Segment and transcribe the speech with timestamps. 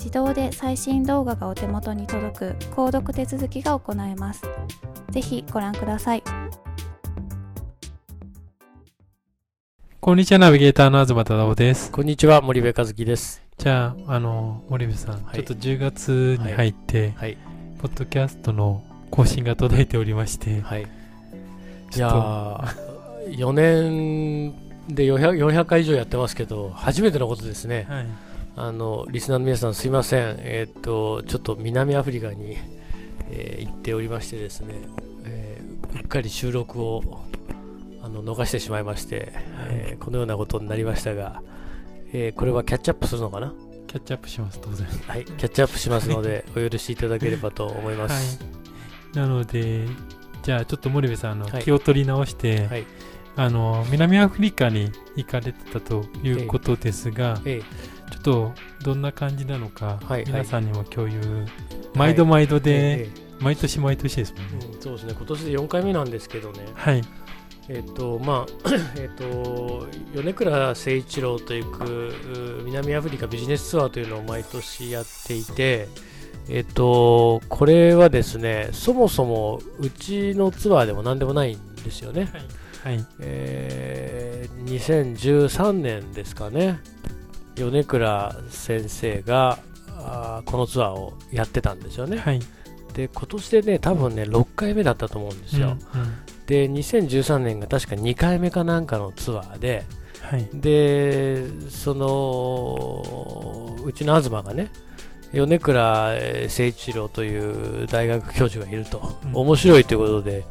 [0.00, 4.42] 自動で最新動画がお手元に届く購読手続きが行えます。
[5.10, 6.22] ぜひご覧ください。
[10.00, 11.92] こんにちは、ナビゲーターの東忠夫です。
[11.92, 13.42] こんにちは、森部和樹です。
[13.58, 17.38] じゃあ、あの、森部さん、はい、ちょっと10月に入って、はい、はい、
[17.82, 20.84] ポッドキャストの更新が届いておりまして、はい。
[20.84, 24.54] いやー、4年
[24.88, 27.84] で 400, 400回以上やってますけど、初めてのことですね。
[27.86, 32.58] はいあのリスナーの皆さん、すいません、えー、っとちょっと南アフリカに、
[33.30, 34.74] えー、行っておりましてですね、
[35.24, 37.22] えー、うっかり収録を
[38.02, 39.32] あの逃してしまいまして、
[39.68, 41.42] えー、このようなことになりましたが、
[42.12, 43.52] えー、これはキャッチアップするのかな？
[43.86, 44.86] キャッチアップします、当然。
[44.86, 48.38] はい、キャッチアップしますので、 お許しいただければと思います。
[48.40, 48.46] は
[49.14, 49.86] い、なので、
[50.42, 52.86] じゃあちょっと森部さんの気を取り直して、はい、
[53.36, 57.62] あの南アフリカに行かれてたということですが、ええ。
[57.62, 61.48] ちょっとどんな感じなのか、はい、皆さんにも共有、はい、
[61.94, 63.08] 毎度毎度で、
[63.40, 65.14] 毎年毎年ですもんね、うん、そうですね。
[65.16, 66.60] 今年で4回目なんですけどね。
[66.74, 67.02] はい。
[67.68, 75.88] えっ、とまあ えっ、と米倉誠一郎と行く南アフリカビジネスツアーというのを毎年やっていて
[76.48, 82.28] えっ、とこれはですねそもそもうちのツアーでも何でもないんですよね。
[82.82, 86.80] はい、はい、えー、2013年ですかね
[87.60, 92.18] 米倉先生があこのツアーをやってたんですよね。
[92.18, 92.40] はい、
[92.94, 95.76] で今年でね多分ね6回目だったと思うんですよ。
[95.94, 96.14] うんうん、
[96.46, 99.84] で2013年が確か2回目かなんかのツアーで、
[100.22, 104.70] はい、でそのうちの東がね
[105.32, 110.44] 米倉誠一郎という大学教授がいると、うん、面白いということで、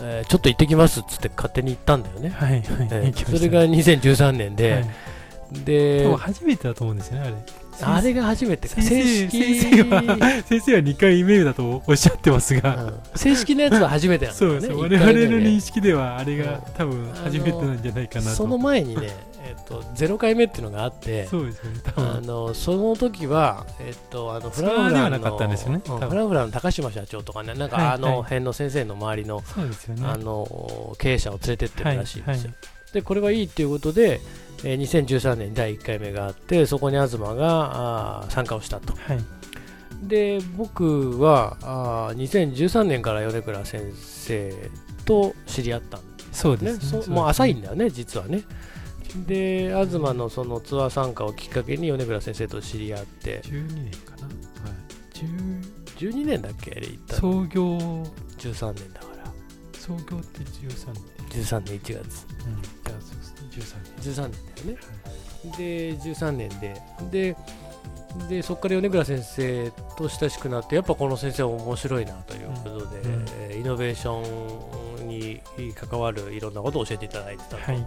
[0.00, 2.30] えー、ちょっと行ってきますっつって勝手に行ったんだよね。
[2.30, 2.62] はいはい。
[2.62, 5.15] えー、それが2013年で、はい
[5.52, 7.36] で初めてだと思うんですよねあれ。
[7.82, 8.80] あれが初めてか。
[8.80, 9.60] 正式。
[9.60, 10.02] 先生は。
[10.46, 18.36] 先生は2回目だとおっしゃってますが、うん、正式なやつは初めてなんですねそう我々の認識ではあれが多分初めてなんじゃないかなと。
[18.36, 19.10] その前にね
[19.46, 29.42] えっと、0回目っていうのがあって、そうですね、あのその時は、えっと、あのフランフランの、ねフランフランの高島社長とかね、なんか、あの辺の先生の周りの,、
[30.02, 32.52] あの経営者を連れてってるらしいんですよ。
[32.92, 34.20] でこれはいいっていうことで、
[34.64, 39.20] えー、2013年第1回目があってそこに東があ参加をしたと、はい、
[40.02, 44.70] で僕はあ2013年から米倉先生
[45.04, 48.42] と知り合ったんですそうですね、もう浅いんだよね実はね
[49.26, 53.40] で東のそのツアー参加をきっかけに米倉先生と知り合って。
[53.42, 54.34] 12年かな、はい、
[55.96, 56.70] 12年だっけ？
[56.72, 57.78] 行った創業。
[58.38, 59.32] 13年だから。
[59.78, 61.44] 創業って13年。
[61.44, 62.60] 13年1月、うん、
[63.50, 64.14] 13年。
[64.14, 64.78] 13年だよね、
[65.50, 66.82] はい、で13年で。
[67.10, 67.36] で
[68.30, 74.55] でそこから米倉先生と親しくなってやっぱこの先生は面白いなということで、うん、イノベーション
[75.18, 77.84] に関わるいろんなことを教えていただいてたと、はいはい、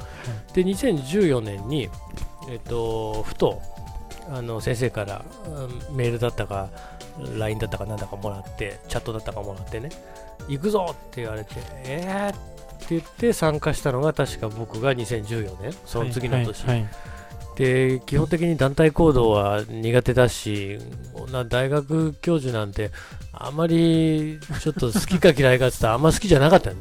[0.53, 1.89] で2014年に、
[2.49, 3.61] えっと、ふと
[4.29, 5.25] あの先生から
[5.91, 6.69] メールだったか
[7.37, 9.89] LINE だったかなんだかもらってチャットだったかもらってね
[10.47, 17.08] 行くぞって言われてえーって言って参加したのが確か僕が2014年その次の年、はいはいはい
[17.59, 20.79] で基本的に団体行動は苦手だし
[21.49, 22.89] 大学教授なんて
[23.33, 26.71] あまりちょっと好きか嫌いかって言ったらあんま好きじゃなかった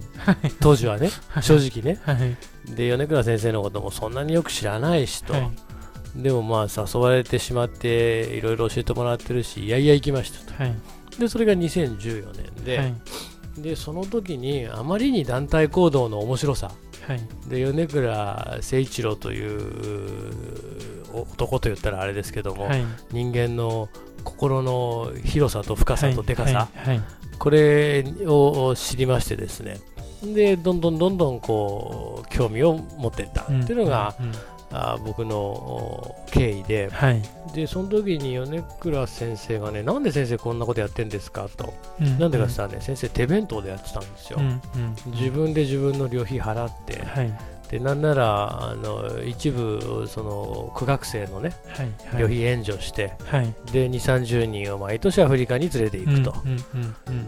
[0.61, 1.11] 当時はね
[1.43, 5.51] 正直ね、はい、で米倉先生のこともそんなによく知らないしと、は
[6.17, 10.75] い、でもまあ誘われてしまっていろいろ教えてもらってるしいやいや行きましたと、はい、
[11.19, 12.95] でそれが2014年で、
[13.59, 16.71] でその時にあまりに団体行動の面白さ
[17.09, 20.33] はい、で米倉誠一郎という
[21.15, 23.89] 男と言ったらあれですけども、はい、人間の
[24.25, 27.01] 心の広さと深さとでかさ、はい、
[27.39, 29.79] これを知りましてですね。
[30.23, 34.39] でどんどんどんどんこう興味を持っていったっていうのが、うんうんうん
[34.71, 37.23] あ僕の経緯で、はい、
[37.55, 41.49] でその時に米倉先生がねなんで先生こんなことやってんですか？
[41.49, 44.61] と、うん、なんでかさね先生手弁当でやってたんですよ、うん
[45.07, 47.33] うん、自分で自分の旅費払って、はい、
[47.71, 56.35] でなんならあの一部その苦学生のね、はいはい、旅費援助して、はい、で2 3 0人を毎年アフリカに連れていくと、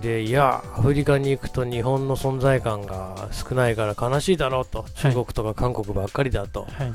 [0.02, 4.84] でいやアフリカに行くと日本の存在感が少ないから悲しいだろうと。
[4.96, 6.66] 中国とか韓国ばっかりだと。
[6.72, 6.92] はい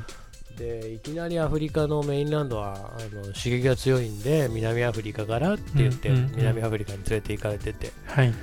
[0.58, 8.34] でいきなりアフリカのメインランドはあの刺激が強いんで南アフリカからって言って、南アフリカに連れて行かれてて、はい、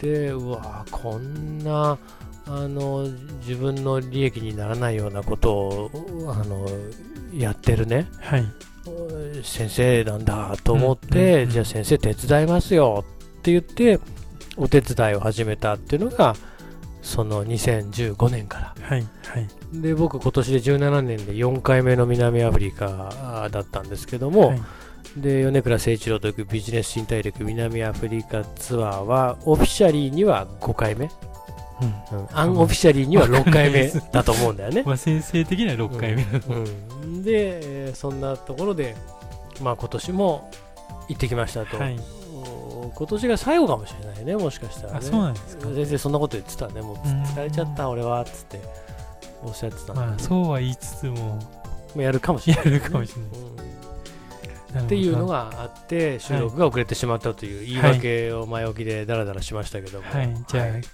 [0.00, 1.98] でうわこんな
[2.46, 3.08] あの
[3.40, 5.90] 自分の利益にならないようなことを
[6.28, 6.66] あの
[7.32, 8.44] やってるね、はい、
[9.42, 13.04] 先生なんだと思って、じゃあ先生手伝いますよ
[13.38, 13.98] って言って
[14.56, 16.36] お手伝いを始めたっていうのが
[17.04, 24.60] その2015年から、はいはい、で僕今年で17年で4回目の南アフリカだったんですけども、はい、
[25.18, 31.10] で米倉誠一郎というビジネス新大陸南アフリカツアーはオフィシャリーには5回目、
[32.12, 34.82] うん、うん、アンオフィシャリーには6回目だと思うんだよね。
[34.86, 36.64] まあ先生的には6回目、うん。
[37.02, 38.96] うん、でそんなところで、
[39.60, 40.50] まあ、今年も
[41.08, 41.76] 行ってきましたと。
[41.76, 42.23] はい
[42.94, 45.68] 今年が最後かもしれないね、もしかしたら、ね、そうなんですか。
[45.68, 48.60] 全然そんなこと言ってたね、もう疲れちゃった、俺はっつって
[49.42, 51.38] おっしゃってたまあ、そうは言いつつも、
[51.96, 53.22] やるかもしれない、ね、やるかもしれ
[54.74, 60.90] ない、っていうのがあって収録が遅れてしまったという言い訳を前置きでだらだらしましたけども、はい、はい、じゃあ、はい、ちょ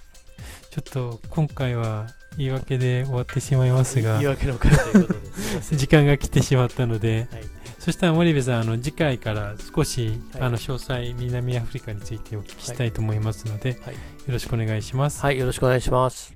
[0.79, 2.07] っと今回は
[2.37, 4.13] 言い訳で終わってしまいますが。
[4.13, 15.19] 言い訳の回ということで時間が来てしまったので、はいそしたら森部さんあの次回から少し、はい、あの詳細南アフリカについてお聞きしたいと思いますので、はい、よろしくお願いします。
[15.23, 16.31] はいよろしくお願いします。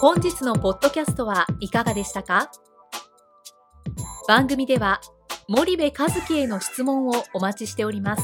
[0.00, 2.50] 本日のポッドキャストはいかがでしたか？
[4.28, 5.00] 番組では
[5.48, 8.22] 森部和樹への質問をお待ちしております。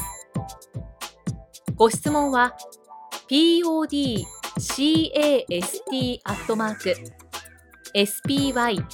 [1.73, 2.55] ご質問は
[3.27, 4.21] podcast
[6.23, 6.95] アットマーク
[7.95, 8.85] spyder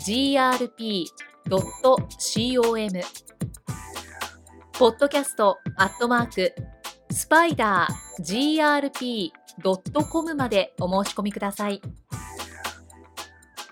[0.00, 1.10] grp.com
[4.78, 6.54] ポッドキャストアットマーク
[7.10, 8.60] スパイダー
[9.62, 11.80] grp.com までお申し込みください。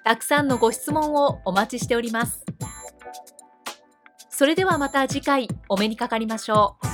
[0.03, 2.45] たくさんのご質問をお待ちしております。
[4.31, 6.94] それではまた次回お目にかかりましょう。